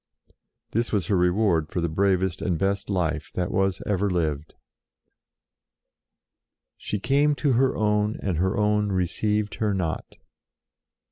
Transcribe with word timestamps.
This 0.71 0.91
was 0.91 1.05
her 1.09 1.15
reward 1.15 1.69
for 1.69 1.79
the 1.79 1.87
bravest 1.87 2.41
and 2.41 2.57
best 2.57 2.89
life 2.89 3.31
that 3.35 3.51
was 3.51 3.83
ever 3.85 4.09
lived. 4.09 4.55
She 6.75 6.99
came 6.99 7.35
to 7.35 7.51
her 7.51 7.77
own 7.77 8.17
and 8.19 8.37
her 8.39 8.57
own 8.57 8.91
received 8.91 9.53
her 9.61 9.75
not. 9.75 10.15